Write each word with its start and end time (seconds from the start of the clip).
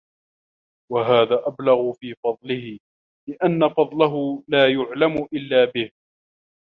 وَهَذَا 0.91 1.43
أَبْلَغُ 1.47 1.93
فِي 1.93 2.13
فَضْلِهِ؛ 2.23 2.77
لِأَنَّ 3.29 3.67
فَضْلَهُ 3.69 4.43
لَا 4.47 4.73
يُعْلَمُ 4.73 5.27
إلَّا 5.33 5.65
بِهِ 5.65 5.91